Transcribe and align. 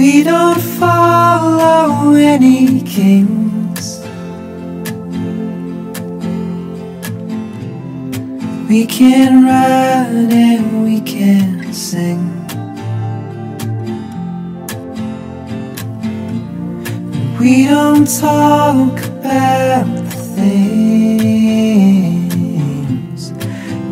We 0.00 0.22
don't 0.22 0.58
follow 0.58 2.14
any 2.14 2.80
kings. 2.80 4.00
We 8.66 8.86
can 8.86 9.44
ride 9.44 10.32
and 10.32 10.82
we 10.84 11.02
can 11.02 11.70
sing. 11.74 12.30
We 17.38 17.66
don't 17.66 18.06
talk 18.08 18.98
about 19.04 19.84
the 19.84 20.10
things 20.38 21.60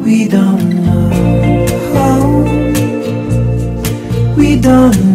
we 0.02 0.26
don't 0.26 0.70
know. 0.86 1.10
We 4.38 4.56
don't 4.58 5.07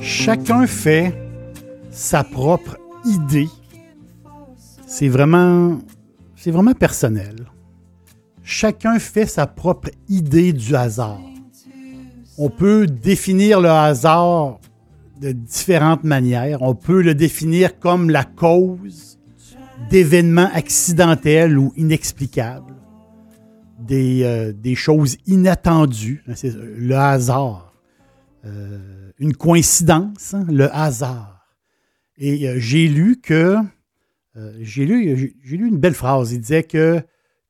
Chacun 0.00 0.66
fait 0.66 1.14
sa 1.90 2.24
propre 2.24 2.78
idée. 3.04 3.48
C'est 4.86 5.08
vraiment, 5.08 5.78
c'est 6.34 6.50
vraiment 6.50 6.72
personnel. 6.72 7.36
Chacun 8.42 8.98
fait 8.98 9.26
sa 9.26 9.46
propre 9.46 9.90
idée 10.08 10.52
du 10.52 10.74
hasard. 10.74 11.20
On 12.38 12.48
peut 12.48 12.86
définir 12.86 13.60
le 13.60 13.68
hasard 13.68 14.60
de 15.20 15.32
différentes 15.32 16.04
manières. 16.04 16.62
On 16.62 16.74
peut 16.74 17.02
le 17.02 17.14
définir 17.14 17.78
comme 17.78 18.08
la 18.08 18.24
cause 18.24 19.18
d'événements 19.90 20.50
accidentels 20.52 21.58
ou 21.58 21.72
inexplicables, 21.76 22.74
des, 23.80 24.22
euh, 24.22 24.52
des 24.52 24.74
choses 24.74 25.16
inattendues, 25.26 26.22
hein, 26.28 26.34
c'est 26.34 26.54
le 26.54 26.96
hasard, 26.96 27.72
Euh, 28.46 29.10
une 29.18 29.34
coïncidence, 29.34 30.34
hein, 30.34 30.44
le 30.50 30.70
hasard. 30.74 31.48
Et 32.18 32.46
euh, 32.46 32.56
j'ai 32.58 32.88
lu 32.88 33.18
que, 33.18 33.56
j'ai 34.60 34.84
lu, 34.84 35.34
j'ai- 35.42 35.56
lu 35.56 35.68
une 35.68 35.78
belle 35.78 35.94
phrase, 35.94 36.32
il 36.32 36.40
disait 36.40 36.64
que, 36.64 37.00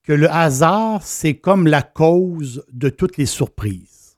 que 0.05 0.13
le 0.13 0.31
hasard, 0.31 1.03
c'est 1.03 1.35
comme 1.35 1.67
la 1.67 1.83
cause 1.83 2.65
de 2.73 2.91
toutes 2.91 3.17
les 3.17 3.27
surprises. 3.27 4.17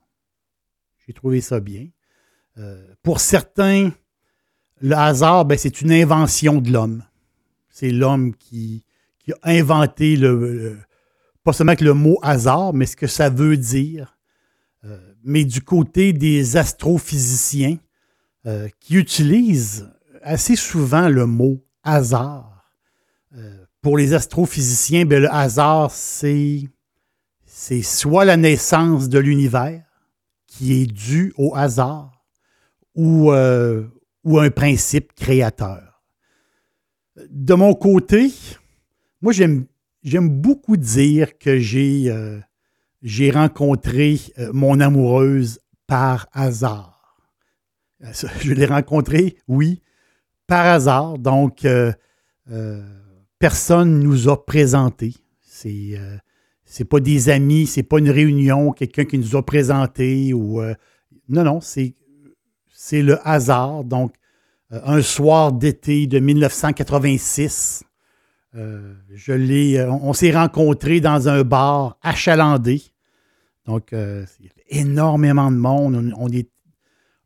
J'ai 1.06 1.14
trouvé 1.14 1.40
ça 1.40 1.60
bien. 1.60 1.86
Pour 3.02 3.20
certains, 3.20 3.90
le 4.82 4.94
hasard, 4.96 5.46
ben, 5.46 5.56
c'est 5.56 5.80
une 5.80 5.92
invention 5.92 6.60
de 6.60 6.70
l'homme. 6.72 7.04
C'est 7.78 7.90
l'homme 7.90 8.34
qui, 8.34 8.86
a 9.42 9.50
inventé 9.50 10.16
le, 10.16 10.78
pas 11.44 11.52
seulement 11.52 11.74
le 11.78 11.92
mot 11.92 12.18
hasard, 12.22 12.72
mais 12.72 12.86
ce 12.86 12.96
que 12.96 13.06
ça 13.06 13.28
veut 13.28 13.58
dire. 13.58 14.16
Euh, 14.86 14.98
mais 15.22 15.44
du 15.44 15.60
côté 15.60 16.14
des 16.14 16.56
astrophysiciens 16.56 17.76
euh, 18.46 18.70
qui 18.80 18.94
utilisent 18.94 19.90
assez 20.22 20.56
souvent 20.56 21.10
le 21.10 21.26
mot 21.26 21.62
hasard. 21.82 22.72
Euh, 23.36 23.66
pour 23.82 23.98
les 23.98 24.14
astrophysiciens, 24.14 25.04
ben, 25.04 25.20
le 25.20 25.30
hasard, 25.30 25.90
c'est, 25.90 26.70
soit 27.82 28.24
la 28.24 28.38
naissance 28.38 29.10
de 29.10 29.18
l'univers 29.18 29.84
qui 30.46 30.80
est 30.80 30.86
due 30.86 31.34
au 31.36 31.54
hasard, 31.54 32.24
ou, 32.94 33.32
ou 34.24 34.38
un 34.38 34.50
principe 34.50 35.12
créateur. 35.14 35.95
De 37.30 37.54
mon 37.54 37.74
côté, 37.74 38.32
moi, 39.22 39.32
j'aime, 39.32 39.66
beaucoup 40.28 40.76
dire 40.76 41.38
que 41.38 41.58
j'ai, 41.58 42.10
euh, 42.10 42.40
rencontré 43.32 44.20
euh, 44.38 44.50
mon 44.52 44.80
amoureuse 44.80 45.58
par 45.86 46.28
hasard. 46.32 47.16
Euh, 48.02 48.12
Je 48.40 48.52
l'ai 48.52 48.66
rencontrée, 48.66 49.36
oui, 49.48 49.80
par 50.46 50.66
hasard. 50.66 51.18
Donc, 51.18 51.64
euh, 51.64 51.92
personne 53.38 54.00
nous 54.00 54.28
a 54.28 54.44
présenté. 54.44 55.14
C'est, 55.40 55.98
c'est 56.64 56.84
pas 56.84 57.00
des 57.00 57.30
amis, 57.30 57.66
c'est 57.66 57.82
pas 57.82 57.98
une 57.98 58.10
réunion, 58.10 58.72
quelqu'un 58.72 59.04
qui 59.04 59.18
nous 59.18 59.36
a 59.36 59.44
présenté 59.44 60.34
ou. 60.34 60.60
non, 61.28 61.44
non, 61.44 61.60
c'est 61.60 61.94
c'est 62.76 63.02
le 63.02 63.26
hasard. 63.26 63.84
Donc, 63.84 64.14
un 64.70 65.02
soir 65.02 65.52
d'été 65.52 66.06
de 66.06 66.18
1986, 66.18 67.84
euh, 68.54 68.94
je 69.12 69.32
l'ai, 69.32 69.78
euh, 69.78 69.90
on, 69.90 70.12
s'est 70.12 70.32
rencontrés 70.32 71.00
dans 71.00 71.28
un 71.28 71.42
bar 71.42 71.98
achalandé. 72.02 72.82
Donc, 73.66 73.92
euh, 73.92 74.24
il 74.40 74.46
y 74.46 74.48
avait 74.48 74.64
énormément 74.82 75.50
de 75.50 75.56
monde. 75.56 76.12
On, 76.16 76.28
est- 76.28 76.50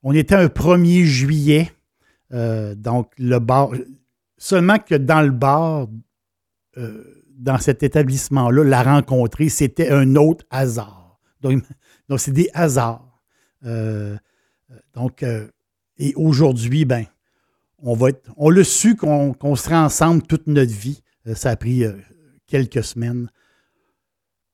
on 0.02 0.12
était 0.12 0.34
un 0.34 0.46
1er 0.48 1.04
juillet. 1.04 1.70
Euh, 2.32 2.74
donc, 2.74 3.12
le 3.18 3.38
bar. 3.38 3.70
Seulement 4.38 4.78
que 4.78 4.94
dans 4.94 5.20
le 5.22 5.30
bar, 5.30 5.86
euh, 6.78 7.04
dans 7.38 7.58
cet 7.58 7.82
établissement-là, 7.82 8.64
la 8.64 8.82
rencontrer, 8.82 9.48
c'était 9.48 9.90
un 9.90 10.16
autre 10.16 10.44
hasard. 10.50 11.20
Donc, 11.40 11.62
donc 12.08 12.20
c'est 12.20 12.32
des 12.32 12.50
hasards. 12.54 13.20
Euh, 13.64 14.16
donc, 14.94 15.22
euh, 15.22 15.48
et 15.98 16.12
aujourd'hui, 16.16 16.84
ben, 16.84 17.04
on 17.82 17.94
va 17.94 18.08
l'a 18.38 18.64
su 18.64 18.96
qu'on 18.96 19.32
qu'on 19.32 19.56
serait 19.56 19.76
ensemble 19.76 20.22
toute 20.22 20.46
notre 20.46 20.72
vie. 20.72 21.02
Euh, 21.26 21.34
ça 21.34 21.50
a 21.50 21.56
pris 21.56 21.84
euh, 21.84 21.92
quelques 22.46 22.84
semaines. 22.84 23.30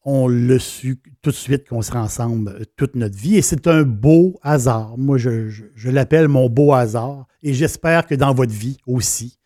On 0.04 0.28
l'a 0.28 0.58
su 0.58 1.00
tout 1.20 1.30
de 1.30 1.34
suite 1.34 1.68
qu'on 1.68 1.82
serait 1.82 1.98
ensemble 1.98 2.50
euh, 2.50 2.64
toute 2.76 2.94
notre 2.94 3.16
vie. 3.16 3.36
Et 3.36 3.42
c'est 3.42 3.66
un 3.66 3.82
beau 3.82 4.38
hasard. 4.42 4.96
Moi, 4.98 5.18
je, 5.18 5.90
l'appelle 5.90 6.28
mon 6.28 6.48
beau 6.48 6.72
hasard. 6.72 7.26
Et 7.42 7.52
j'espère 7.52 8.06
que 8.06 8.14
dans 8.14 8.34
votre 8.34 8.52
vie 8.52 8.78
aussi, 8.86 9.38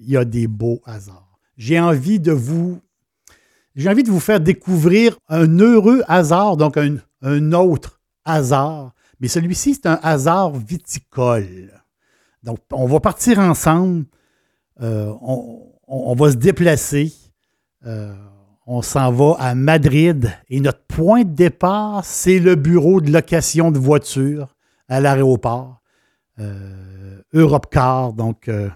il 0.00 0.10
y 0.10 0.16
a 0.16 0.24
des 0.24 0.46
beaux 0.46 0.80
hasards. 0.84 1.38
J'ai 1.56 1.80
envie 1.80 2.20
de 2.20 2.32
vous 2.32 2.80
j'ai 3.74 3.88
envie 3.88 4.02
de 4.02 4.10
vous 4.10 4.20
faire 4.20 4.38
découvrir 4.38 5.16
un 5.28 5.58
heureux 5.58 6.02
hasard, 6.06 6.58
donc 6.58 6.76
un 6.76 7.52
autre 7.52 8.02
hasard. 8.22 8.92
Mais 9.18 9.28
celui-ci, 9.28 9.74
c'est 9.74 9.86
un 9.86 9.98
hasard 10.02 10.52
viticole. 10.52 11.81
Donc, 12.42 12.58
on 12.72 12.86
va 12.86 13.00
partir 13.00 13.38
ensemble. 13.38 14.04
Euh, 14.80 15.12
on, 15.22 16.14
va 16.14 16.30
se 16.30 16.36
déplacer. 16.36 17.12
Euh, 17.86 18.14
on 18.66 18.82
s'en 18.82 19.12
va 19.12 19.36
à 19.38 19.54
Madrid. 19.54 20.32
Et 20.48 20.60
notre 20.60 20.82
point 20.86 21.22
de 21.24 21.34
départ, 21.34 22.04
c'est 22.04 22.38
le 22.38 22.54
bureau 22.54 23.00
de 23.00 23.10
location 23.10 23.70
de 23.70 23.78
voitures 23.78 24.54
à 24.88 25.00
l'aéroport. 25.00 25.80
Euh, 26.38 27.20
Europcar. 27.34 28.12
Donc, 28.12 28.48
euh, 28.48 28.68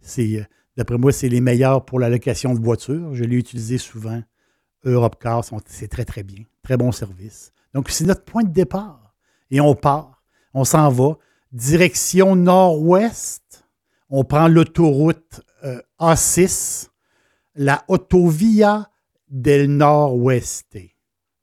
c'est, 0.00 0.46
d'après 0.76 0.98
moi, 0.98 1.12
c'est 1.12 1.28
les 1.28 1.40
meilleurs 1.40 1.84
pour 1.84 1.98
la 1.98 2.08
location 2.08 2.54
de 2.54 2.60
voitures. 2.60 3.14
Je 3.14 3.24
l'ai 3.24 3.36
utilisé 3.36 3.78
souvent. 3.78 4.22
Europcar, 4.84 5.44
sont- 5.44 5.60
c'est 5.66 5.88
très, 5.88 6.04
très 6.04 6.22
bien. 6.22 6.44
Très 6.62 6.76
bon 6.76 6.92
service. 6.92 7.52
Donc, 7.74 7.88
c'est 7.90 8.04
notre 8.04 8.24
point 8.24 8.42
de 8.44 8.50
départ. 8.52 9.14
Et 9.50 9.60
on 9.60 9.74
part. 9.74 10.22
On 10.54 10.64
s'en 10.64 10.88
va. 10.90 11.16
Direction 11.52 12.34
nord-ouest. 12.34 13.64
On 14.08 14.24
prend 14.24 14.48
l'autoroute 14.48 15.42
euh, 15.64 15.80
A6, 16.00 16.88
la 17.54 17.84
Autovia 17.88 18.90
del 19.28 19.76
Nord-Ouest. 19.76 20.78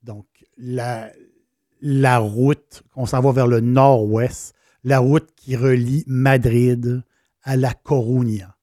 Donc, 0.03 0.25
la, 0.57 2.17
route, 2.17 2.83
on 2.95 3.05
s'en 3.05 3.21
va 3.21 3.31
vers 3.31 3.47
le 3.47 3.59
nord-ouest, 3.59 4.53
la 4.83 4.99
route 4.99 5.29
qui 5.35 5.55
relie 5.55 6.03
Madrid 6.07 7.03
à 7.43 7.55
La 7.55 7.73
Coruña. 7.73 8.55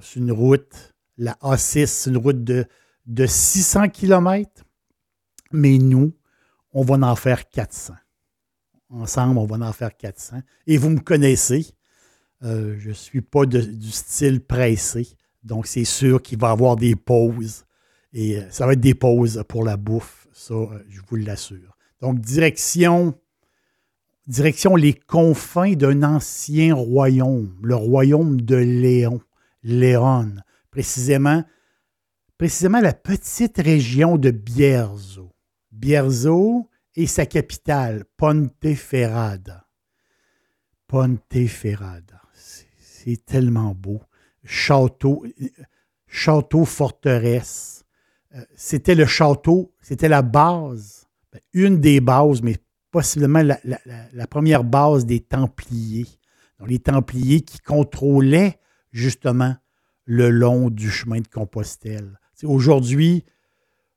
C'est 0.00 0.20
une 0.20 0.32
route, 0.32 0.94
la 1.16 1.32
A6, 1.42 1.86
c'est 1.86 2.10
une 2.10 2.16
route 2.16 2.42
de, 2.44 2.66
de 3.06 3.26
600 3.26 3.88
km. 3.88 4.64
Mais 5.52 5.78
nous, 5.78 6.12
on 6.72 6.82
va 6.82 6.94
en 6.94 7.16
faire 7.16 7.48
400. 7.48 7.94
Ensemble, 8.90 9.38
on 9.38 9.46
va 9.46 9.66
en 9.66 9.72
faire 9.72 9.96
400. 9.96 10.40
Et 10.66 10.78
vous 10.78 10.88
me 10.90 11.00
connaissez, 11.00 11.66
euh, 12.42 12.76
je 12.78 12.88
ne 12.88 12.94
suis 12.94 13.20
pas 13.20 13.44
du 13.44 13.90
style 13.90 14.40
pressé. 14.40 15.08
Donc, 15.42 15.66
c'est 15.66 15.84
sûr 15.84 16.22
qu'il 16.22 16.38
va 16.38 16.48
y 16.48 16.52
avoir 16.52 16.76
des 16.76 16.96
pauses. 16.96 17.64
Et 18.12 18.38
euh, 18.38 18.50
ça 18.50 18.66
va 18.66 18.72
être 18.72 18.80
des 18.80 18.94
pauses 18.94 19.42
pour 19.48 19.64
la 19.64 19.76
bouffe. 19.76 20.26
Ça, 20.32 20.54
euh, 20.54 20.82
je 20.88 21.00
vous 21.06 21.16
l'assure. 21.16 21.76
Donc, 22.00 22.20
direction, 22.20 23.14
direction 24.26 24.74
les 24.76 24.94
confins 24.94 25.72
d'un 25.72 26.02
ancien 26.02 26.74
royaume, 26.74 27.54
le 27.62 27.74
royaume 27.74 28.40
de 28.40 28.56
Léon, 28.56 29.20
Léon, 29.62 30.32
précisément, 30.70 31.44
précisément 32.38 32.80
la 32.80 32.94
petite 32.94 33.58
région 33.58 34.16
de 34.16 34.30
Bierzo. 34.30 35.32
Bierzo 35.72 36.68
et 37.00 37.06
sa 37.06 37.26
capitale, 37.26 38.04
Ponteferrada. 38.16 39.64
Ponteferrada. 40.88 42.20
C'est- 42.34 43.24
tellement 43.24 43.74
beau. 43.74 44.00
Château, 44.44 45.24
château 46.06 46.64
forteresse. 46.64 47.84
Euh, 48.34 48.42
C'était 48.54 48.94
le 48.94 49.06
château, 49.06 49.72
c'était 49.80 50.08
la 50.08 50.20
base, 50.22 51.06
ben, 51.32 51.40
une 51.54 51.80
des 51.80 52.00
bases, 52.00 52.42
mais 52.42 52.56
possiblement 52.90 53.42
la, 53.42 53.58
la- 54.12 54.26
première 54.26 54.64
base 54.64 55.06
des 55.06 55.20
Templiers. 55.20 56.06
Les 56.66 56.78
Templiers 56.80 57.40
qui 57.42 57.60
contrôlaient 57.60 58.58
justement 58.92 59.56
le 60.04 60.28
long 60.30 60.68
du 60.68 60.90
chemin 60.90 61.20
de 61.20 61.28
Compostelle. 61.28 62.18
Aujourd'hui, 62.42 63.24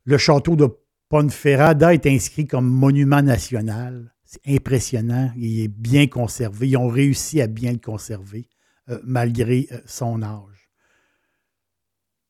le 0.06 0.18
château 0.18 0.56
de 0.56 0.68
Ponferrada 1.12 1.94
est 1.94 2.08
inscrit 2.08 2.48
comme 2.48 2.70
monument 2.70 3.22
national. 3.22 4.16
C'est 4.24 4.48
impressionnant. 4.48 5.30
Il 5.36 5.60
est 5.60 5.68
bien 5.68 6.08
conservé. 6.08 6.70
Ils 6.70 6.78
ont 6.78 6.88
réussi 6.88 7.42
à 7.42 7.48
bien 7.48 7.74
le 7.74 7.80
conserver 7.80 8.48
euh, 8.88 8.98
malgré 9.04 9.68
euh, 9.74 9.82
son 9.86 10.24
âge. 10.24 10.72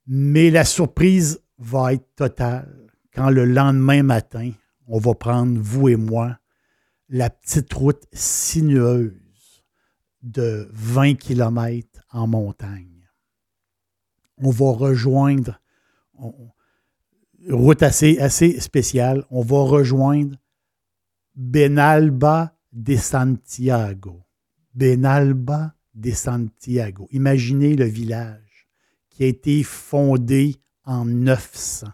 Mais 0.07 0.50
la 0.50 0.66
surprise 0.66 1.44
va 1.60 1.94
être 1.94 2.16
totale 2.16 2.88
quand 3.13 3.30
le 3.30 3.45
lendemain 3.45 4.01
matin, 4.01 4.51
on 4.88 4.98
va 4.98 5.13
prendre, 5.13 5.62
vous 5.62 5.89
et 5.89 5.95
moi, 5.95 6.39
la 7.07 7.30
petite 7.30 7.72
route 7.74 8.07
sinueuse 8.13 9.63
de 10.24 10.68
20 10.74 11.19
km 11.19 12.01
en 12.10 12.25
montagne. 12.25 13.07
On 14.38 14.50
va 14.50 14.72
rejoindre, 14.72 15.62
route 17.50 17.84
assez, 17.84 18.60
spéciale, 18.60 19.26
on 19.30 19.42
va 19.42 19.64
rejoindre 19.64 20.38
Benalba 21.36 22.56
de 22.72 22.96
Santiago. 22.96 24.24
Benalba 24.74 25.76
de 25.94 26.12
Santiago. 26.12 27.08
Imaginez 27.12 27.76
le 27.76 27.86
village 27.86 28.68
qui 29.10 29.24
a 29.24 29.28
été 29.28 29.64
fondé 29.64 30.56
en 30.84 31.06
900. 31.06 31.88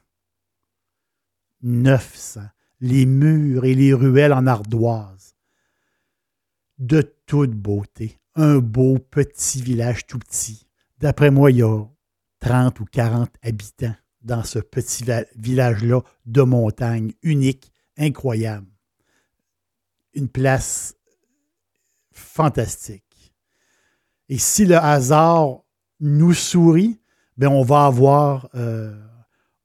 900. 1.61 2.41
Les 2.79 3.05
murs 3.05 3.65
et 3.65 3.73
les 3.73 3.93
ruelles 3.93 4.33
en 4.33 4.45
ardoise. 4.47 5.35
De 6.77 7.01
toute 7.25 7.51
beauté. 7.51 8.19
Un 8.35 8.59
beau 8.59 8.99
petit 8.99 9.61
village 9.61 10.05
tout 10.05 10.19
petit. 10.19 10.67
D'après 10.99 11.31
moi, 11.31 11.49
il 11.51 11.57
y 11.57 11.63
a 11.63 11.85
30 12.39 12.79
ou 12.79 12.85
40 12.85 13.31
habitants 13.41 13.95
dans 14.27 14.43
ce 14.43 14.59
petit 14.59 15.05
village-là 15.37 16.01
de 16.25 16.41
montagne, 16.41 17.13
unique, 17.23 17.71
incroyable. 17.97 18.67
Une 20.13 20.27
place 20.27 20.95
fantastique. 22.11 23.33
Et 24.29 24.37
si 24.37 24.65
le 24.65 24.75
hasard 24.75 25.61
nous 26.01 26.33
sourit, 26.33 26.99
ben 27.37 27.47
on 27.47 27.63
va 27.63 27.85
avoir, 27.85 28.49
euh, 28.55 28.93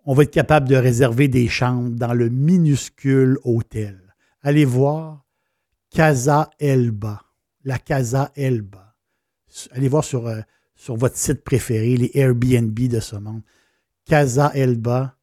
on 0.04 0.14
va 0.14 0.22
être 0.22 0.30
capable 0.30 0.68
de 0.68 0.76
réserver 0.76 1.26
des 1.26 1.48
chambres 1.48 1.90
dans 1.90 2.14
le 2.14 2.28
minuscule 2.28 3.38
hôtel. 3.44 4.14
Allez 4.42 4.64
voir 4.64 5.26
Casa 5.90 6.50
Elba, 6.60 7.22
la 7.64 7.78
Casa 7.78 8.30
Elba. 8.36 8.94
Allez 9.72 9.88
voir 9.88 10.04
sur, 10.04 10.28
euh, 10.28 10.40
sur 10.76 10.96
votre 10.96 11.16
site 11.16 11.42
préféré, 11.42 11.96
les 11.96 12.12
Airbnb 12.14 12.78
de 12.78 13.00
ce 13.00 13.16
monde. 13.16 13.42
Casa 14.04 14.50
Elba 14.54 15.16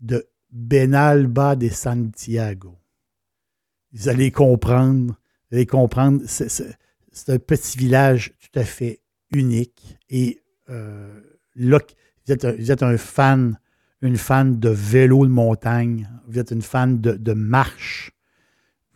de 0.00 0.26
Benalba 0.50 1.56
de 1.56 1.68
Santiago. 1.68 2.78
Vous 3.92 4.08
allez 4.08 4.30
comprendre, 4.30 5.14
vous 5.50 5.56
allez 5.56 5.66
comprendre, 5.66 6.22
c'est 6.26 7.28
un 7.28 7.38
petit 7.38 7.78
village 7.78 8.32
tout 8.40 8.58
à 8.58 8.64
fait 8.64 9.00
unique. 9.32 9.98
Et 10.08 10.42
euh, 10.70 11.20
vous 11.56 12.32
êtes, 12.32 12.82
un, 12.82 12.96
fan, 12.96 13.58
une 14.00 14.16
fan 14.16 14.58
de 14.58 14.68
vélo 14.68 15.26
de 15.26 15.30
montagne, 15.30 16.08
vous 16.26 16.38
êtes 16.38 16.50
une 16.50 16.62
fan 16.62 17.00
de, 17.00 17.32
marche. 17.32 18.12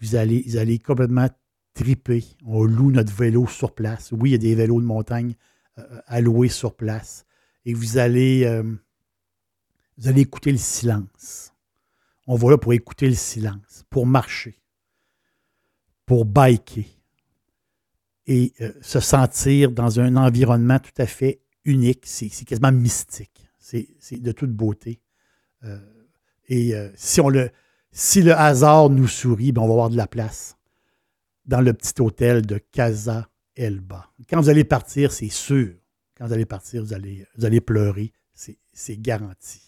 Vous 0.01 0.17
allez, 0.17 0.45
vous 0.47 0.57
allez 0.57 0.79
complètement 0.79 1.29
triper. 1.75 2.25
On 2.45 2.65
loue 2.65 2.91
notre 2.91 3.13
vélo 3.13 3.47
sur 3.47 3.75
place. 3.75 4.13
Oui, 4.13 4.31
il 4.31 4.33
y 4.33 4.37
a 4.37 4.39
des 4.39 4.55
vélos 4.55 4.81
de 4.81 4.87
montagne 4.87 5.35
euh, 5.79 6.01
à 6.07 6.21
louer 6.21 6.49
sur 6.49 6.75
place. 6.75 7.25
Et 7.65 7.75
vous 7.75 7.99
allez, 7.99 8.45
euh, 8.45 8.63
vous 9.99 10.09
allez 10.09 10.23
écouter 10.23 10.53
le 10.53 10.59
silence. 10.59 11.53
On 12.27 12.37
va 12.37 12.51
là 12.51 12.59
pour 12.59 12.73
écouter 12.73 13.09
le 13.09 13.15
silence, 13.15 13.85
pour 13.91 14.07
marcher, 14.07 14.59
pour 16.07 16.25
biker 16.25 16.85
et 18.27 18.53
euh, 18.61 18.73
se 18.83 19.01
sentir 19.01 19.73
dans 19.73 19.99
un 20.01 20.17
environnement 20.17 20.79
tout 20.79 21.03
à 21.03 21.07
fait 21.07 21.41
unique. 21.65 22.05
C'est 22.05 22.29
quasiment 22.45 22.73
mystique. 22.73 23.49
C'est 23.59 23.89
de 24.13 24.33
toute 24.33 24.53
beauté. 24.53 25.01
Euh, 25.65 25.79
et 26.49 26.75
euh, 26.75 26.91
si, 26.95 27.21
le, 28.23 28.33
hasard 28.33 28.91
nous 28.91 29.09
sourit, 29.09 29.53
ben, 29.53 29.63
on 29.63 29.67
va 29.67 29.73
avoir 29.73 29.91
de 29.91 29.97
la 29.97 30.07
place 30.07 30.57
dans 31.47 31.61
le 31.61 31.73
petit 31.73 32.01
hôtel 32.01 32.45
de 32.47 32.59
Casa 32.59 33.29
Elba. 33.57 34.11
Quand 34.29 34.41
vous 34.41 34.49
allez 34.51 34.65
partir, 34.65 35.13
c'est 35.13 35.31
sûr. 35.31 35.75
Quand 36.17 36.27
vous 36.27 36.33
allez 36.33 36.47
partir, 36.47 36.85
vous 36.85 36.95
allez, 36.95 37.61
pleurer. 37.61 38.13
C'est 38.35 39.01
garanti. 39.01 39.68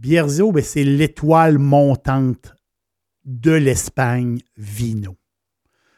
Bierzo, 0.00 0.50
ben, 0.50 0.64
c'est 0.64 0.82
l'étoile 0.82 1.58
montante 1.58 2.54
de 3.26 3.50
l'Espagne 3.50 4.38
Vino. 4.56 5.18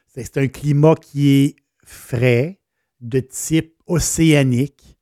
C'est 0.09 0.39
un 0.39 0.49
climat 0.49 0.97
qui 0.97 1.29
est 1.29 1.57
frais, 1.85 2.59
de 3.01 3.21
type 3.21 3.81
océanique. 3.87 4.99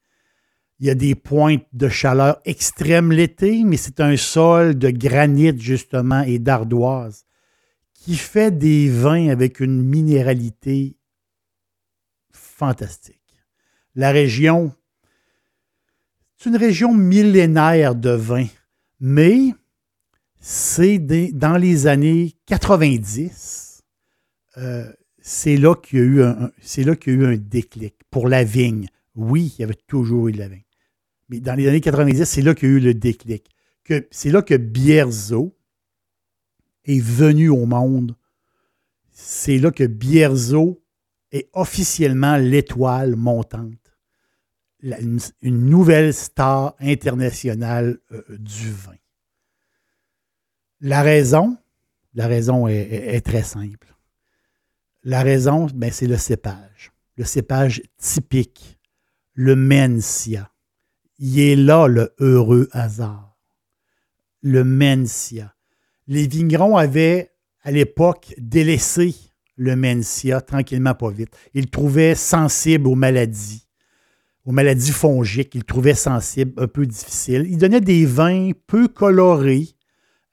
Il 0.78 0.86
y 0.86 0.90
a 0.90 0.94
des 0.94 1.14
pointes 1.14 1.64
de 1.72 1.88
chaleur 1.88 2.40
extrême 2.44 3.10
l'été, 3.10 3.64
mais 3.64 3.78
c'est 3.78 4.00
un 4.00 4.18
sol 4.18 4.78
de 4.78 4.90
granit, 4.90 5.58
justement, 5.58 6.20
et 6.22 6.38
d'ardoise 6.38 7.24
qui 7.94 8.16
fait 8.16 8.50
des 8.50 8.90
vins 8.90 9.28
avec 9.28 9.60
une 9.60 9.82
minéralité 9.82 10.98
fantastique. 12.32 13.16
La 13.94 14.10
région, 14.10 14.74
c'est 16.36 16.50
une 16.50 16.56
région 16.56 16.92
millénaire 16.92 17.94
de 17.94 18.10
vin, 18.10 18.46
mais 19.00 19.54
c'est 20.40 20.98
dans 20.98 21.56
les 21.56 21.86
années 21.86 22.36
90, 22.46 23.82
euh, 24.56 24.92
c'est 25.20 25.56
là 25.56 25.74
qu'il 25.74 25.98
y 25.98 26.02
a 26.02 26.04
eu 26.04 27.24
un, 27.24 27.36
déclic 27.36 27.94
pour 28.10 28.28
la 28.28 28.44
vigne. 28.44 28.88
Oui, 29.14 29.54
il 29.56 29.60
y 29.60 29.64
avait 29.64 29.74
toujours 29.74 30.28
eu 30.28 30.32
de 30.32 30.38
la 30.38 30.48
vigne. 30.48 30.64
Mais 31.28 31.40
dans 31.40 31.54
les 31.54 31.68
années 31.68 31.80
90, 31.80 32.24
c'est 32.24 32.42
là 32.42 32.54
qu'il 32.54 32.68
y 32.68 32.72
a 32.72 32.74
eu 32.76 32.80
le 32.80 32.94
déclic. 32.94 33.48
C'est 34.10 34.30
là 34.30 34.42
que 34.42 34.56
Bierzo 34.56 35.56
est 36.84 37.00
venu 37.00 37.48
au 37.48 37.66
monde. 37.66 38.16
C'est 39.10 39.58
là 39.58 39.70
que 39.70 39.84
Bierzo 39.84 40.82
est 41.32 41.48
officiellement 41.52 42.36
l'étoile 42.36 43.16
montante. 43.16 43.79
Une, 44.82 45.20
nouvelle 45.42 46.14
star 46.14 46.74
internationale 46.80 47.98
euh, 48.12 48.22
du 48.38 48.70
vin. 48.70 48.96
La 50.80 51.02
raison, 51.02 51.58
La 52.14 52.26
raison 52.26 52.66
est 52.66 53.20
très 53.20 53.42
simple. 53.42 53.90
La 55.02 55.22
raison, 55.22 55.66
ben, 55.74 55.90
c'est 55.90 56.06
le 56.06 56.18
cépage. 56.18 56.92
Le 57.16 57.24
cépage 57.24 57.82
typique, 57.96 58.78
le 59.32 59.56
Mencia. 59.56 60.50
Il 61.18 61.40
est 61.40 61.56
là 61.56 61.86
le 61.86 62.14
heureux 62.18 62.68
hasard. 62.72 63.38
Le 64.42 64.62
Mencia. 64.62 65.54
Les 66.06 66.26
vignerons 66.26 66.76
avaient, 66.76 67.30
à 67.62 67.70
l'époque, 67.70 68.34
délaissé 68.36 69.14
le 69.56 69.74
Mencia 69.76 70.40
tranquillement, 70.40 70.94
pas 70.94 71.10
vite. 71.10 71.34
Ils 71.54 71.64
le 71.64 71.70
trouvaient 71.70 72.14
sensible 72.14 72.86
aux 72.86 72.94
maladies, 72.94 73.66
aux 74.44 74.52
maladies 74.52 74.92
fongiques. 74.92 75.54
Ils 75.54 75.58
le 75.58 75.64
trouvaient 75.64 75.94
sensible, 75.94 76.52
un 76.56 76.68
peu 76.68 76.86
difficile. 76.86 77.46
Ils 77.48 77.58
donnaient 77.58 77.80
des 77.80 78.06
vins 78.06 78.52
peu 78.66 78.88
colorés, 78.88 79.68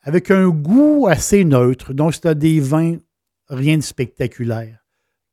avec 0.02 0.32
un 0.32 0.50
goût 0.50 1.08
assez 1.10 1.44
neutre. 1.44 1.94
Donc, 1.94 2.14
c'était 2.14 2.36
des 2.36 2.60
vins 2.60 2.98
rien 3.50 3.78
de 3.78 3.84
spectaculaire 3.84 4.86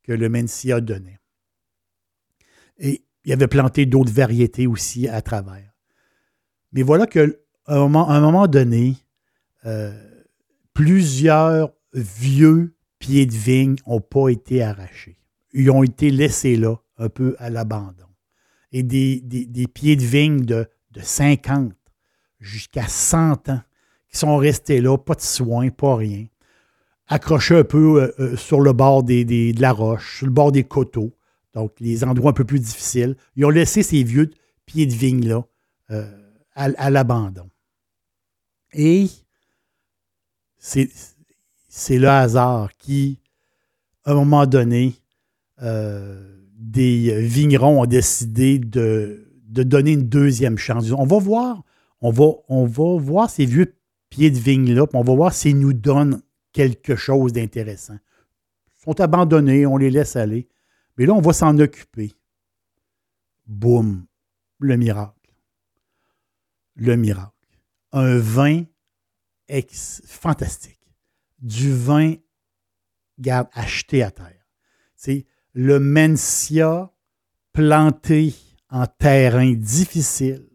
que 0.03 0.11
le 0.11 0.29
Mencia 0.29 0.81
donnait. 0.81 1.19
Et 2.77 3.05
il 3.23 3.33
avait 3.33 3.47
planté 3.47 3.85
d'autres 3.85 4.11
variétés 4.11 4.67
aussi 4.67 5.07
à 5.07 5.21
travers. 5.21 5.71
Mais 6.71 6.83
voilà 6.83 7.07
qu'à 7.07 7.25
un 7.67 7.79
moment, 7.79 8.09
à 8.09 8.15
un 8.15 8.21
moment 8.21 8.47
donné, 8.47 8.97
euh, 9.65 9.93
plusieurs 10.73 11.73
vieux 11.93 12.75
pieds 12.99 13.25
de 13.25 13.33
vigne 13.33 13.75
n'ont 13.87 14.01
pas 14.01 14.29
été 14.29 14.61
arrachés. 14.61 15.17
Ils 15.53 15.71
ont 15.71 15.83
été 15.83 16.11
laissés 16.11 16.57
là, 16.57 16.75
un 16.97 17.09
peu 17.09 17.35
à 17.39 17.49
l'abandon. 17.49 18.04
Et 18.77 18.83
des, 18.83 19.21
des- 19.21 19.45
des 19.45 19.67
pieds 19.67 19.95
de 19.95 20.03
vigne 20.03 20.41
de, 20.43 20.67
de 20.91 20.99
50 21.01 21.71
jusqu'à 22.41 22.87
100 22.89 23.47
ans 23.47 23.61
qui 24.09 24.17
sont 24.17 24.35
restés 24.35 24.81
là, 24.81 24.97
pas 24.97 25.15
de 25.15 25.21
soins, 25.21 25.69
pas 25.69 25.95
rien, 25.95 26.25
accrochés 27.07 27.55
un 27.59 27.63
peu 27.63 28.01
euh, 28.01 28.11
euh, 28.19 28.35
sur 28.35 28.59
le 28.59 28.73
bord 28.73 29.03
des, 29.03 29.23
des- 29.23 29.53
de 29.53 29.61
la 29.61 29.71
roche, 29.71 30.17
sur 30.17 30.25
le 30.25 30.33
bord 30.33 30.51
des 30.51 30.65
coteaux, 30.65 31.13
donc 31.53 31.71
les 31.79 32.03
endroits 32.03 32.31
un 32.31 32.33
peu 32.33 32.43
plus 32.43 32.59
difficiles. 32.59 33.15
Ils 33.37 33.45
ont 33.45 33.49
laissé 33.49 33.81
ces 33.81 34.03
vieux 34.03 34.29
pieds 34.65 34.85
de 34.85 34.93
vigne-là 34.93 35.45
euh, 35.91 36.11
à, 36.53 36.89
l'abandon. 36.89 37.49
Et 38.73 39.07
c'est 40.57 41.97
le 41.97 42.09
hasard 42.09 42.73
qui, 42.77 43.19
à 44.03 44.11
un 44.11 44.15
moment 44.15 44.45
donné, 44.45 44.95
des 46.65 47.21
vignerons 47.21 47.81
ont 47.81 47.85
décidé 47.85 48.57
de, 48.57 49.27
donner 49.47 49.91
une 49.91 50.09
deuxième 50.09 50.57
chance. 50.57 50.89
On 50.91 51.05
va 51.05 51.19
voir, 51.19 51.63
on 52.01 52.09
va, 52.09 52.25
on 52.49 52.65
va 52.65 52.97
voir 52.99 53.29
ces 53.29 53.45
vieux 53.45 53.77
pieds 54.09 54.31
de 54.31 54.37
vigne-là, 54.37 54.87
puis 54.87 54.97
on 54.97 55.03
va 55.03 55.13
voir 55.13 55.33
s'ils 55.33 55.59
nous 55.59 55.73
donnent 55.73 56.21
quelque 56.53 56.95
chose 56.95 57.33
d'intéressant. 57.33 57.97
Ils 58.67 58.83
sont 58.83 58.99
abandonnés, 58.99 59.65
on 59.65 59.77
les 59.77 59.91
laisse 59.91 60.15
aller. 60.15 60.47
Mais 60.97 61.05
là, 61.05 61.13
on 61.13 61.21
va 61.21 61.33
s'en 61.33 61.57
occuper. 61.59 62.13
Boum, 63.45 64.05
le 64.59 64.75
miracle. 64.75 65.33
Le 66.75 66.95
miracle. 66.95 67.31
Un 67.91 68.17
vin 68.17 68.63
ex- 69.47 70.01
fantastique. 70.05 70.79
Du 71.39 71.71
vin, 71.73 72.15
garde, 73.19 73.49
acheté 73.53 74.01
à 74.01 74.09
terre. 74.09 74.47
C'est 74.95 75.25
le 75.55 75.79
Mencia 75.79 76.91
planté 77.53 78.35
en 78.69 78.85
terrain 78.85 79.53
difficile. 79.53 80.45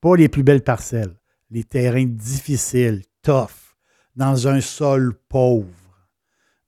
Pas 0.00 0.16
les 0.16 0.28
plus 0.28 0.44
belles 0.44 0.62
parcelles, 0.62 1.18
les 1.50 1.64
terrains 1.64 2.06
difficiles, 2.06 3.02
tough, 3.22 3.76
dans 4.14 4.46
un 4.46 4.60
sol 4.60 5.14
pauvre, 5.28 6.08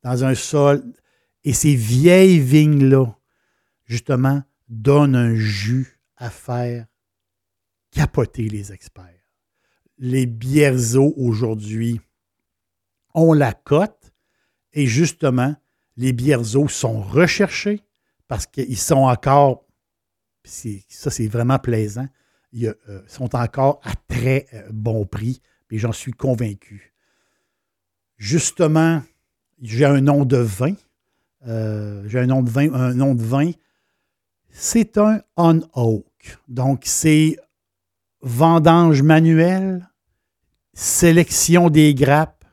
dans 0.03 0.25
un 0.25 0.35
sol. 0.35 0.83
Et 1.45 1.53
ces 1.53 1.77
vieilles 1.77 2.41
vignes-là, 2.41 3.17
justement, 3.85 4.43
donnent 4.69 5.17
un 5.17 5.35
jus 5.37 6.01
à 6.17 6.31
faire 6.31 6.87
capoter 7.93 8.49
les 8.49 8.73
experts. 8.73 9.05
Les 9.99 10.27
Bierzo 10.27 11.15
aujourd'hui 11.17 12.01
ont 13.15 13.33
la 13.33 13.53
cote 13.53 14.13
et 14.73 14.87
justement, 14.89 15.55
les 15.97 16.13
Bierzo 16.13 16.69
sont 16.69 17.01
recherchés 17.01 17.83
parce 18.29 18.47
qu'ils 18.47 18.79
sont 18.79 19.05
encore, 19.05 19.67
ça 20.45 21.11
c'est 21.11 21.29
vraiment 21.29 21.59
plaisant, 21.59 22.09
ils 22.53 22.75
euh, 22.89 23.03
sont 23.07 23.35
encore 23.35 23.81
à 23.83 23.93
très 24.09 24.47
euh, 24.55 24.63
bon 24.71 25.05
prix 25.05 25.41
et 25.71 25.79
j'en 25.79 25.93
suis 25.93 26.13
convaincu. 26.13 26.95
Justement, 28.17 29.03
j'ai 29.61 29.85
un 29.85 30.01
nom 30.01 30.25
de 30.25 30.37
vin. 30.37 30.75
euh, 31.49 32.05
j'ai 32.07 32.21
un 32.21 32.27
nom 32.27 32.43
de 32.43 33.23
vin. 33.23 33.51
C'est 34.51 34.99
un 34.99 35.21
on 35.37 35.63
oak. 35.73 36.39
Donc, 36.47 36.83
c'est 36.85 37.37
vendange 38.21 39.03
manuelle, 39.03 39.91
sélection 40.75 41.71
des 41.71 41.93
grappes, 41.93 42.45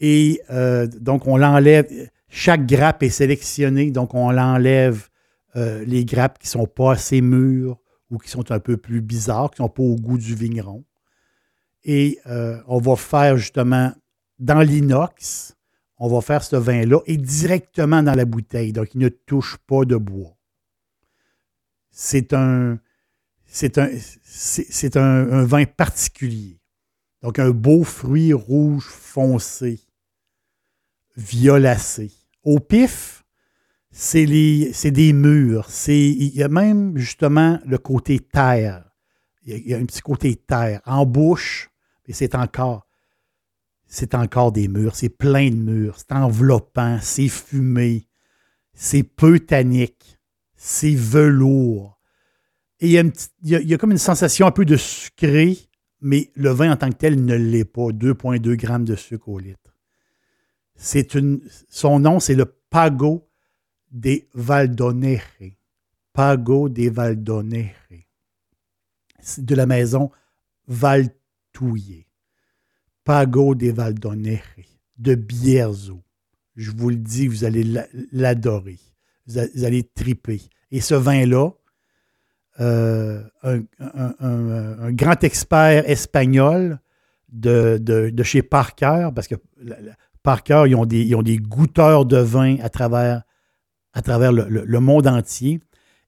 et 0.00 0.42
donc 0.98 1.28
on 1.28 1.36
l'enlève. 1.36 1.86
Chaque 2.30 2.64
grappe 2.64 3.02
est 3.02 3.10
sélectionnée, 3.10 3.90
donc 3.90 4.14
on 4.14 4.30
l'enlève 4.30 5.08
euh, 5.56 5.84
les 5.84 6.04
grappes 6.04 6.38
qui 6.38 6.46
ne 6.46 6.62
sont 6.62 6.66
pas 6.66 6.92
assez 6.92 7.20
mûres 7.20 7.76
ou 8.08 8.18
qui 8.18 8.30
sont 8.30 8.52
un 8.52 8.60
peu 8.60 8.76
plus 8.76 9.00
bizarres, 9.00 9.50
qui 9.50 9.60
ne 9.60 9.66
sont 9.66 9.72
pas 9.72 9.82
au 9.82 9.96
goût 9.96 10.16
du 10.16 10.34
vigneron. 10.34 10.84
Et 11.82 12.18
euh, 12.26 12.60
on 12.68 12.78
va 12.78 12.94
faire 12.94 13.36
justement 13.36 13.92
dans 14.38 14.60
l'inox, 14.60 15.56
on 15.98 16.08
va 16.08 16.20
faire 16.20 16.44
ce 16.44 16.56
vin-là 16.56 17.00
et 17.06 17.16
directement 17.16 18.02
dans 18.02 18.14
la 18.14 18.24
bouteille. 18.24 18.72
Donc, 18.72 18.94
il 18.94 19.00
ne 19.00 19.08
touche 19.08 19.58
pas 19.66 19.84
de 19.84 19.96
bois. 19.96 20.36
C'est 21.90 22.32
un, 22.32 22.78
c'est 23.44 23.76
un, 23.78 23.90
c'est, 24.22 24.96
un 24.96 25.44
vin 25.44 25.64
particulier. 25.64 26.60
Donc, 27.22 27.38
un 27.38 27.50
beau 27.50 27.82
fruit 27.84 28.32
rouge 28.32 28.84
foncé, 28.84 29.80
violacé. 31.16 32.10
Au 32.42 32.58
pif, 32.58 33.24
c'est, 33.90 34.24
des 34.26 35.12
murs. 35.12 35.68
Il 35.88 36.34
y 36.34 36.42
a 36.42 36.48
même 36.48 36.96
justement 36.96 37.58
le 37.66 37.78
côté 37.78 38.20
terre. 38.20 38.84
Il 39.44 39.68
y 39.68 39.74
a, 39.74 39.78
un 39.78 39.84
petit 39.84 40.00
côté 40.00 40.36
terre. 40.36 40.80
En 40.86 41.06
bouche, 41.06 41.70
et 42.06 42.12
c'est 42.12 42.34
encore, 42.34 42.86
des 44.52 44.68
murs. 44.68 44.96
C'est 44.96 45.08
plein 45.08 45.50
de 45.50 45.56
murs. 45.56 45.98
C'est 45.98 46.12
enveloppant. 46.12 46.98
C'est 47.02 47.28
fumé. 47.28 48.06
C'est 48.74 49.02
peu 49.02 49.40
tannique. 49.40 50.18
C'est 50.56 50.94
velours. 50.94 51.98
Et 52.80 52.86
il 52.86 52.92
y, 52.92 52.98
a 52.98 53.02
une 53.02 53.12
petite- 53.12 53.34
il 53.42 53.50
y 53.50 53.56
a- 53.56 53.60
il 53.60 53.68
y 53.68 53.74
a 53.74 53.78
comme 53.78 53.90
une 53.90 53.98
sensation 53.98 54.46
un 54.46 54.52
peu 54.52 54.64
de 54.64 54.76
sucré, 54.76 55.58
mais 56.00 56.30
le 56.34 56.50
vin 56.50 56.72
en 56.72 56.76
tant 56.76 56.88
que 56.88 56.96
tel 56.96 57.22
ne 57.22 57.34
l'est 57.34 57.64
pas. 57.66 57.92
2,2 57.92 58.56
grammes 58.56 58.86
de 58.86 58.96
sucre 58.96 59.28
au 59.28 59.38
litre. 59.38 59.59
C'est 60.82 61.14
une, 61.14 61.42
son 61.68 62.00
nom, 62.00 62.20
c'est 62.20 62.34
le 62.34 62.46
Pago 62.46 63.28
des 63.90 64.26
Valdonere. 64.32 65.20
Pago 66.14 66.70
des 66.70 66.88
Valdonere. 66.88 67.74
De 69.36 69.54
la 69.54 69.66
maison 69.66 70.10
Valtouillet. 70.66 72.06
Pago 73.04 73.54
des 73.54 73.72
Valdonere, 73.72 74.40
de 74.96 75.14
Bierzo. 75.14 76.02
Je 76.56 76.70
vous 76.70 76.88
le 76.88 76.96
dis, 76.96 77.28
vous 77.28 77.44
allez 77.44 77.62
la- 77.62 77.86
l'adorer. 78.10 78.78
Vous, 79.26 79.38
allez 79.38 79.82
triper. 79.82 80.40
Et 80.70 80.80
ce 80.80 80.94
vin-là, 80.94 81.50
euh, 82.60 83.22
un, 83.42 84.92
grand 84.92 85.22
expert 85.24 85.88
espagnol 85.90 86.80
de, 87.28 88.22
chez 88.22 88.42
Parker, 88.42 89.10
parce 89.14 89.28
que 89.28 89.34
Parker, 90.22 90.64
ils 90.66 90.74
ont, 90.74 90.86
des, 90.86 91.02
ils 91.02 91.14
ont 91.14 91.22
des 91.22 91.38
goûteurs 91.38 92.04
de 92.04 92.18
vin 92.18 92.56
à 92.60 92.68
travers, 92.68 93.22
le, 94.32 94.78
monde 94.78 95.06
entier. 95.06 95.60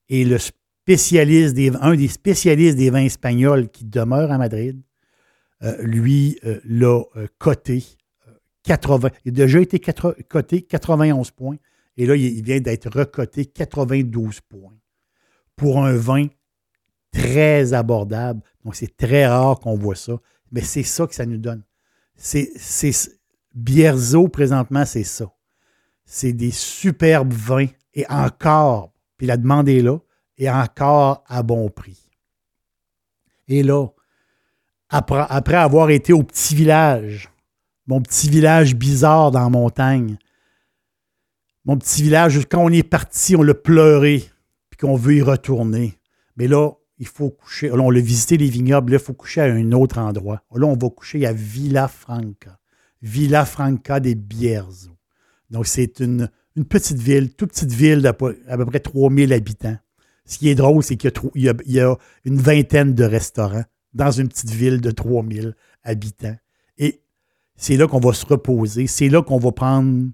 Et 0.09 0.25
le 0.25 0.39
spécialiste 0.39 1.55
des, 1.55 1.71
un 1.81 1.95
des 1.95 2.09
spécialistes 2.09 2.77
des 2.77 2.91
vins 2.91 3.05
espagnols 3.05 3.69
qui 3.71 3.85
demeure 3.85 4.31
à 4.31 4.39
Madrid, 4.39 4.83
euh, 5.63 5.81
lui, 5.83 6.39
euh, 6.45 6.61
l'a 6.65 7.03
euh, 7.17 7.27
coté 7.39 7.85
euh, 8.29 8.33
80. 8.65 9.11
Il 9.25 9.31
a 9.31 9.33
déjà 9.33 9.61
été 9.61 9.81
coté 9.81 10.63
91 10.63 11.31
points. 11.31 11.57
Et 11.97 12.07
là, 12.07 12.17
il, 12.17 12.43
vient 12.43 12.61
d'être 12.61 12.91
recoté 12.91 13.47
92 13.47 14.41
points 14.41 14.75
pour 15.57 15.85
un 15.85 15.95
vin 15.95 16.27
très 17.13 17.75
abordable. 17.75 18.43
Donc, 18.65 18.75
c'est 18.75 18.97
très 18.97 19.27
rare 19.27 19.61
qu'on 19.61 19.77
voit 19.77 19.95
ça. 19.95 20.19
Mais 20.51 20.63
c'est 20.63 20.83
ça 20.83 21.07
que 21.07 21.15
ça 21.15 21.27
nous 21.27 21.39
donne. 21.39 21.63
C'est, 22.17 22.51
Bierzo, 23.55 24.29
présentement, 24.29 24.85
c'est 24.85 25.05
ça. 25.05 25.31
C'est 26.05 26.33
des 26.33 26.51
superbes 26.51 27.33
vins. 27.33 27.69
Et 27.95 28.07
encore, 28.09 28.93
puis 29.17 29.27
la 29.27 29.37
demande 29.37 29.69
est 29.69 29.83
là, 29.83 29.99
et 30.39 30.51
encore 30.51 31.25
à 31.27 31.43
bon 31.43 31.69
prix. 31.69 32.09
Et 33.49 33.63
là, 33.63 33.89
après, 34.89 35.57
avoir 35.57 35.91
été 35.91 36.13
au 36.13 36.23
petit 36.23 36.55
village 36.55 37.33
mon 37.87 38.01
petit 38.01 38.31
village 38.31 38.77
bizarre 38.77 39.31
dans 39.31 39.41
la 39.41 39.49
montagne. 39.49 40.17
Mon 41.65 41.77
petit 41.77 42.03
village, 42.03 42.41
quand 42.49 42.65
on 42.65 42.71
est 42.71 42.83
parti, 42.83 43.37
on 43.37 43.43
l'a 43.43 43.55
pleuré, 43.55 44.25
puis 44.71 44.79
qu'on 44.79 44.97
veut 44.97 45.17
y 45.17 45.23
retourner. 45.23 45.99
Mais 46.37 46.49
là, 46.49 46.71
il 46.99 47.07
faut 47.07 47.31
coucher. 47.31 47.71
On 47.71 47.91
l'a 47.91 48.01
visité 48.01 48.37
les 48.37 48.49
vignobles, 48.49 48.93
là, 48.93 48.99
il 48.99 49.05
faut 49.05 49.15
coucher 49.15 49.41
à 49.41 49.45
un 49.45 49.73
autre 49.73 49.99
endroit. 49.99 50.43
Là, 50.55 50.67
on 50.67 50.77
va 50.77 50.91
coucher 50.91 51.27
à 51.27 51.33
Villa 51.33 51.89
Franca. 53.03 53.13
Villa 53.13 53.45
Franca 53.45 54.01
des 54.01 54.15
Bierzo. 54.15 54.91
Donc, 55.51 55.67
c'est 55.67 56.01
une, 56.01 56.29
petite 56.69 56.99
ville, 56.99 57.35
toute 57.35 57.51
petite 57.51 57.73
ville 57.73 58.03
d'à 58.03 58.13
peu, 58.13 58.37
près 58.67 58.81
3000 58.81 59.33
habitants. 59.33 59.77
Ce 60.25 60.39
qui 60.39 60.49
est 60.49 60.55
drôle, 60.55 60.83
c'est 60.83 60.97
qu'il 60.97 61.13
y, 61.35 61.81
a 61.81 61.99
une 62.25 62.39
vingtaine 62.39 62.95
de 62.95 63.05
restaurants 63.05 63.65
dans 63.93 64.11
une 64.11 64.29
petite 64.29 64.51
ville 64.51 64.81
de 64.81 64.91
3000 64.91 65.55
habitants. 65.83 66.37
Et 66.79 67.03
c'est 67.57 67.77
là 67.77 67.87
qu'on 67.87 68.01
va 68.01 68.13
se 68.13 68.25
reposer. 68.25 68.87
C'est 68.87 69.09
là 69.09 69.23
qu'on 69.23 69.39
va 69.39 69.53
prendre 69.53 70.11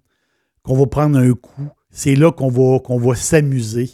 qu'on 0.62 0.76
va 0.76 0.86
prendre 0.86 1.18
un 1.18 1.32
coup. 1.34 1.68
C'est 1.90 2.14
là 2.14 2.32
qu'on 2.32 2.50
va, 2.50 3.14
s'amuser 3.14 3.90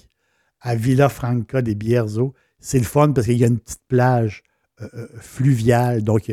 à 0.61 0.75
Villa 0.75 1.09
Franca 1.09 1.63
des 1.63 1.75
Bierzo. 1.75 2.35
C'est 2.59 2.79
le 2.79 2.85
fun 2.85 3.13
parce 3.13 3.27
qu'il 3.27 3.39
y 3.39 3.45
a 3.45 3.49
une 3.49 3.59
petite 3.59 3.83
plage 3.87 4.43
euh, 4.81 4.89
euh, 4.95 5.09
fluviale. 5.21 6.03
Donc, 6.03 6.33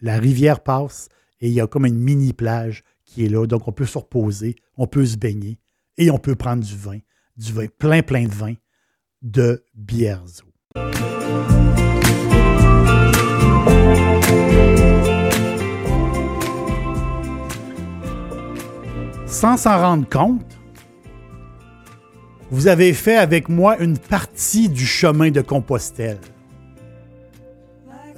la, 0.00 0.18
rivière 0.18 0.60
passe 0.60 1.08
et 1.44 1.48
il 1.48 1.52
y 1.52 1.60
a 1.60 1.66
comme 1.66 1.84
une 1.84 1.98
mini 1.98 2.32
plage 2.32 2.84
qui 3.04 3.26
est 3.26 3.28
là. 3.28 3.46
Donc, 3.46 3.68
on 3.68 3.72
peut 3.72 3.84
se 3.84 3.98
reposer, 3.98 4.56
on 4.78 4.86
peut 4.86 5.04
se 5.04 5.18
baigner 5.18 5.58
et 5.98 6.10
on 6.10 6.16
peut 6.16 6.34
prendre 6.34 6.64
du 6.64 6.74
vin, 6.74 7.00
du 7.36 7.52
vin, 7.52 7.66
plein, 7.78 8.02
plein 8.02 8.24
de 8.24 8.32
vin 8.32 8.54
de 9.20 9.62
Bierzo. 9.74 10.44
sans 19.26 19.56
s'en 19.56 19.76
rendre 19.78 20.08
compte, 20.08 20.46
vous 22.52 22.68
avez 22.68 22.94
fait 22.94 23.16
avec 23.16 23.48
moi 23.48 23.76
une 23.78 23.98
partie 23.98 24.68
du 24.68 24.86
chemin 24.86 25.32
de 25.32 25.40
Compostelle. 25.40 26.20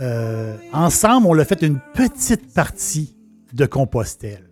Euh, 0.01 0.55
ensemble, 0.75 1.27
on 1.27 1.39
a 1.39 1.45
fait 1.47 1.63
une 1.63 1.81
petite 1.95 2.53
partie 2.53 3.16
de 3.57 3.65
Compostelle. 3.67 4.47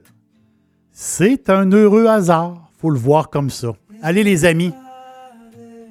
C'est 0.90 1.50
un 1.50 1.70
heureux 1.70 2.06
hasard, 2.06 2.70
faut 2.78 2.90
le 2.90 2.98
voir 2.98 3.28
comme 3.28 3.50
ça. 3.50 3.72
Allez 4.02 4.24
les 4.24 4.44
amis, 4.46 4.72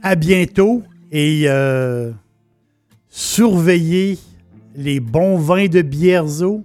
à 0.02 0.16
bientôt 0.16 0.82
et 1.12 1.44
euh, 1.46 2.12
surveillez 3.10 4.18
les 4.76 5.00
bons 5.00 5.38
vins 5.38 5.68
de 5.68 5.84
Bierzo 5.84 6.64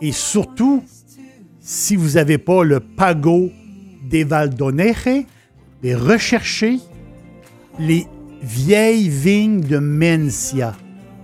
et 0.00 0.12
surtout 0.12 0.82
si 1.60 1.94
vous 1.94 2.12
n'avez 2.14 2.38
pas 2.38 2.64
le 2.64 2.80
Pago 2.80 3.50
des 4.08 4.24
Valdoneje, 4.24 5.24
mais 5.82 5.94
recherchez 5.94 6.80
les 7.78 8.06
vieilles 8.42 9.08
vignes 9.08 9.60
de 9.60 9.78
Mencia, 9.78 10.74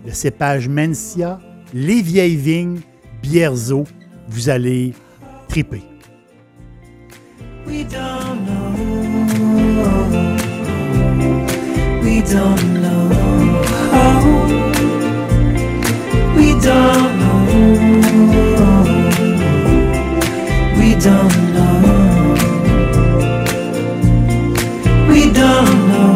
le 0.04 0.12
cépage 0.12 0.68
Mencia, 0.68 1.40
les 1.74 2.00
vieilles 2.00 2.36
vignes 2.36 2.80
Bierzo, 3.22 3.84
vous 4.28 4.48
allez 4.48 4.92
triper. 5.48 5.82
We 7.66 7.84
don't 7.84 8.44
know. 8.46 8.72
We 12.02 12.22
don't 12.22 12.64
know. 12.82 13.08
We 16.36 16.52
don't 16.60 17.18
know. 17.18 17.26
don't 21.06 21.54
know. 21.54 22.34
We 25.08 25.30
don't 25.32 25.88
know. 25.88 26.15